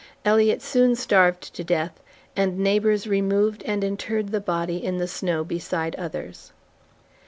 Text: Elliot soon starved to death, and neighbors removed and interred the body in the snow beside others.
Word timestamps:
Elliot 0.25 0.63
soon 0.63 0.95
starved 0.95 1.53
to 1.53 1.63
death, 1.63 1.99
and 2.35 2.57
neighbors 2.57 3.05
removed 3.05 3.61
and 3.67 3.83
interred 3.83 4.29
the 4.29 4.41
body 4.41 4.83
in 4.83 4.97
the 4.97 5.07
snow 5.07 5.43
beside 5.43 5.93
others. 5.95 6.51